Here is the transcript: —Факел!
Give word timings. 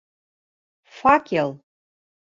—Факел! 0.97 1.49